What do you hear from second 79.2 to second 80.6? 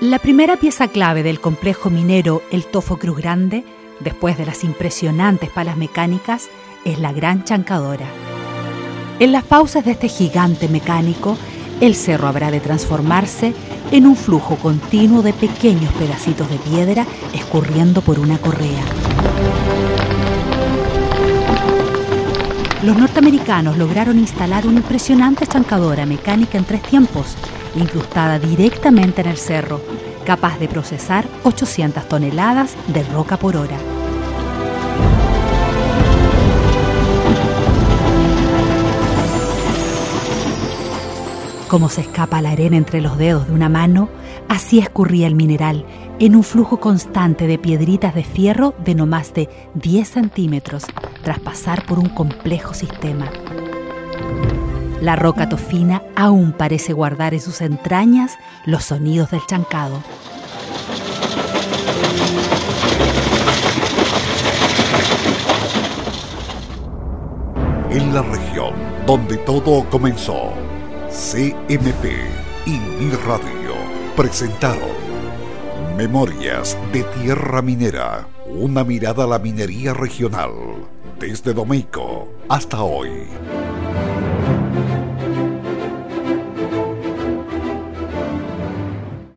a la minería regional,